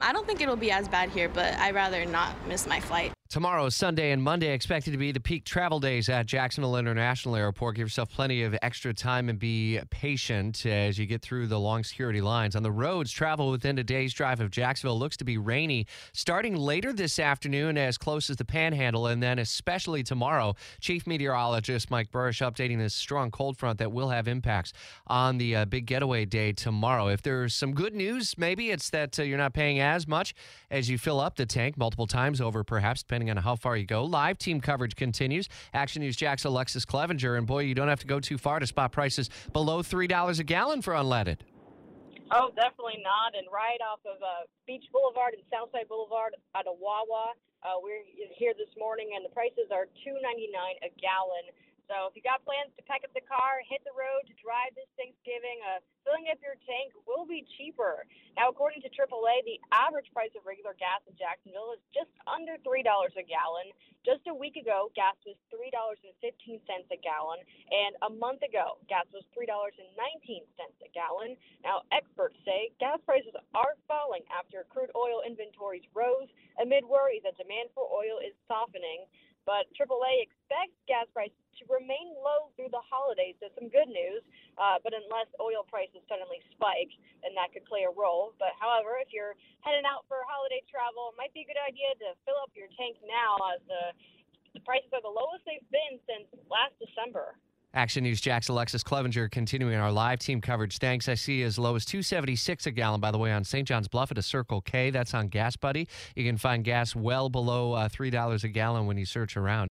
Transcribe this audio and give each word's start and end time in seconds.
I 0.00 0.12
don't 0.12 0.26
think 0.26 0.40
it'll 0.40 0.56
be 0.56 0.70
as 0.70 0.88
bad 0.88 1.10
here, 1.10 1.28
but 1.28 1.54
I'd 1.58 1.74
rather 1.74 2.04
not 2.06 2.34
miss 2.46 2.66
my 2.66 2.80
flight. 2.80 3.12
Tomorrow, 3.30 3.68
Sunday, 3.68 4.10
and 4.10 4.20
Monday 4.20 4.52
expected 4.52 4.90
to 4.90 4.96
be 4.98 5.12
the 5.12 5.20
peak 5.20 5.44
travel 5.44 5.78
days 5.78 6.08
at 6.08 6.26
Jacksonville 6.26 6.74
International 6.74 7.36
Airport. 7.36 7.76
Give 7.76 7.86
yourself 7.86 8.10
plenty 8.10 8.42
of 8.42 8.58
extra 8.60 8.92
time 8.92 9.28
and 9.28 9.38
be 9.38 9.78
patient 9.88 10.66
as 10.66 10.98
you 10.98 11.06
get 11.06 11.22
through 11.22 11.46
the 11.46 11.60
long 11.60 11.84
security 11.84 12.20
lines. 12.20 12.56
On 12.56 12.64
the 12.64 12.72
roads, 12.72 13.12
travel 13.12 13.52
within 13.52 13.78
a 13.78 13.84
day's 13.84 14.12
drive 14.12 14.40
of 14.40 14.50
Jacksonville 14.50 14.98
looks 14.98 15.16
to 15.18 15.24
be 15.24 15.38
rainy 15.38 15.86
starting 16.12 16.56
later 16.56 16.92
this 16.92 17.20
afternoon 17.20 17.78
as 17.78 17.96
close 17.96 18.30
as 18.30 18.36
the 18.36 18.44
panhandle, 18.44 19.06
and 19.06 19.22
then 19.22 19.38
especially 19.38 20.02
tomorrow. 20.02 20.56
Chief 20.80 21.06
Meteorologist 21.06 21.88
Mike 21.88 22.10
Buresh 22.10 22.44
updating 22.44 22.78
this 22.78 22.94
strong 22.94 23.30
cold 23.30 23.56
front 23.56 23.78
that 23.78 23.92
will 23.92 24.08
have 24.08 24.26
impacts 24.26 24.72
on 25.06 25.38
the 25.38 25.54
uh, 25.54 25.64
big 25.66 25.86
getaway 25.86 26.24
day 26.24 26.52
tomorrow. 26.52 27.06
If 27.06 27.22
there's 27.22 27.54
some 27.54 27.74
good 27.74 27.94
news, 27.94 28.36
maybe 28.36 28.72
it's 28.72 28.90
that 28.90 29.20
uh, 29.20 29.22
you're 29.22 29.38
not 29.38 29.54
paying 29.54 29.78
as 29.78 30.08
much 30.08 30.34
as 30.68 30.90
you 30.90 30.98
fill 30.98 31.20
up 31.20 31.36
the 31.36 31.46
tank 31.46 31.78
multiple 31.78 32.08
times 32.08 32.40
over, 32.40 32.64
perhaps, 32.64 33.04
depending 33.04 33.19
on 33.28 33.36
how 33.36 33.56
far 33.56 33.76
you 33.76 33.84
go. 33.84 34.04
Live 34.04 34.38
team 34.38 34.60
coverage 34.60 34.96
continues. 34.96 35.48
Action 35.74 36.00
News 36.00 36.16
Jax 36.16 36.44
Alexus 36.44 36.84
Cleavenger. 36.84 37.36
And 37.36 37.46
boy, 37.46 37.62
you 37.64 37.74
don't 37.74 37.88
have 37.88 38.00
to 38.00 38.06
go 38.06 38.20
too 38.20 38.38
far 38.38 38.60
to 38.60 38.66
spot 38.66 38.92
prices 38.92 39.28
below 39.52 39.82
$3 39.82 40.38
a 40.38 40.44
gallon 40.44 40.80
for 40.80 40.94
unleaded. 40.94 41.38
Oh, 42.30 42.54
definitely 42.54 43.02
not. 43.02 43.34
And 43.34 43.50
right 43.50 43.82
off 43.82 43.98
of 44.06 44.22
uh, 44.22 44.46
Beach 44.62 44.86
Boulevard 44.94 45.34
and 45.34 45.42
Southside 45.50 45.90
Boulevard 45.90 46.38
out 46.54 46.70
of 46.70 46.78
Wawa, 46.78 47.34
uh, 47.66 47.76
we're 47.82 48.06
here 48.38 48.54
this 48.54 48.70
morning, 48.78 49.12
and 49.18 49.26
the 49.26 49.34
prices 49.34 49.68
are 49.74 49.90
two 50.06 50.14
ninety 50.22 50.46
nine 50.48 50.78
a 50.86 50.88
gallon. 51.02 51.50
So 51.90 52.06
if 52.06 52.14
you 52.14 52.22
got 52.22 52.38
plans 52.46 52.70
to 52.78 52.86
pack 52.86 53.02
up 53.02 53.10
the 53.18 53.26
car, 53.26 53.58
hit 53.66 53.82
the 53.82 53.90
road 53.98 54.22
to 54.30 54.34
drive 54.38 54.70
Thanksgiving, 55.00 55.64
uh, 55.64 55.80
filling 56.04 56.28
up 56.28 56.36
your 56.44 56.60
tank 56.68 56.92
will 57.08 57.24
be 57.24 57.48
cheaper. 57.56 58.04
Now, 58.36 58.52
according 58.52 58.84
to 58.84 58.92
AAA, 58.92 59.48
the 59.48 59.56
average 59.72 60.12
price 60.12 60.28
of 60.36 60.44
regular 60.44 60.76
gas 60.76 61.00
in 61.08 61.16
Jacksonville 61.16 61.72
is 61.72 61.80
just 61.96 62.12
under 62.28 62.60
$3 62.60 62.84
a 62.84 63.24
gallon. 63.24 63.72
Just 64.04 64.28
a 64.28 64.34
week 64.36 64.60
ago, 64.60 64.92
gas 64.92 65.16
was 65.24 65.40
$3.15 65.48 66.04
a 66.04 66.98
gallon, 67.00 67.40
and 67.72 67.92
a 68.04 68.10
month 68.12 68.44
ago, 68.44 68.76
gas 68.88 69.08
was 69.12 69.24
$3.19 69.32 69.80
a 69.80 70.90
gallon. 70.92 71.36
Now, 71.64 71.84
experts 71.92 72.36
say 72.44 72.72
gas 72.80 73.00
prices 73.08 73.32
are 73.56 73.76
falling 73.88 74.24
after 74.32 74.68
crude 74.68 74.92
oil 74.96 75.24
inventories 75.24 75.84
rose 75.96 76.28
amid 76.60 76.84
worries 76.84 77.24
that 77.24 77.36
demand 77.40 77.72
for 77.72 77.88
oil 77.88 78.20
is 78.20 78.36
softening. 78.48 79.08
But 79.48 79.66
AAA 79.74 80.20
expects 80.22 80.76
gas 80.86 81.08
prices 81.12 81.40
to 81.58 81.64
remain 81.68 82.12
low 82.20 82.52
through 82.56 82.69
So 83.40 83.50
some 83.58 83.68
good 83.68 83.90
news. 83.90 84.22
Uh, 84.54 84.78
but 84.82 84.94
unless 84.94 85.26
oil 85.40 85.66
prices 85.66 86.04
suddenly 86.06 86.38
spike, 86.54 86.92
then 87.24 87.34
that 87.34 87.50
could 87.50 87.66
play 87.66 87.88
a 87.88 87.92
role. 87.92 88.36
But 88.38 88.54
however, 88.60 89.00
if 89.00 89.10
you're 89.10 89.34
heading 89.66 89.88
out 89.88 90.06
for 90.06 90.22
holiday 90.28 90.62
travel, 90.70 91.10
it 91.12 91.16
might 91.18 91.34
be 91.34 91.42
a 91.42 91.48
good 91.48 91.60
idea 91.60 91.96
to 92.06 92.14
fill 92.22 92.38
up 92.38 92.54
your 92.54 92.70
tank 92.78 93.00
now 93.02 93.34
as 93.56 93.60
the 93.66 93.96
the 94.52 94.60
prices 94.66 94.90
are 94.90 95.02
the 95.02 95.08
lowest 95.08 95.46
they've 95.46 95.70
been 95.70 96.02
since 96.10 96.26
last 96.50 96.74
December. 96.82 97.38
Action 97.72 98.02
News 98.02 98.20
Jax 98.20 98.48
Alexus 98.48 98.82
Cleavenger 98.82 99.28
continuing 99.28 99.76
our 99.76 99.92
live 99.92 100.18
team 100.18 100.40
coverage. 100.40 100.78
Thanks. 100.78 101.08
I 101.08 101.14
see 101.14 101.42
as 101.44 101.56
low 101.56 101.76
as 101.76 101.84
276 101.84 102.66
a 102.66 102.70
gallon, 102.72 103.00
by 103.00 103.12
the 103.12 103.18
way, 103.18 103.30
on 103.30 103.44
St. 103.44 103.66
John's 103.66 103.86
Bluff 103.86 104.10
at 104.10 104.18
a 104.18 104.22
Circle 104.22 104.62
K. 104.62 104.90
That's 104.90 105.14
on 105.14 105.28
Gas 105.28 105.54
Buddy. 105.54 105.86
You 106.16 106.24
can 106.24 106.36
find 106.36 106.64
gas 106.64 106.96
well 106.96 107.28
below 107.28 107.74
uh, 107.74 107.88
$3 107.88 108.42
a 108.42 108.48
gallon 108.48 108.86
when 108.86 108.98
you 108.98 109.06
search 109.06 109.36
around. 109.36 109.69